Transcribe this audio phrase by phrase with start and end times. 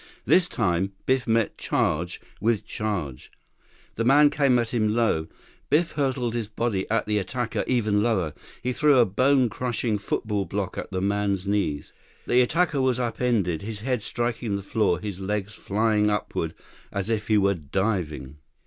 [0.25, 3.29] This time, Biff met charge with charge.
[3.97, 5.27] The man came at him low.
[5.69, 8.33] Biff hurled his body at the attacker even lower.
[8.63, 11.93] He threw a bone crushing football block at the man's knees.
[12.25, 16.55] The attacker was upended, his head striking the floor, his legs flying upward
[16.91, 18.37] as if he were diving.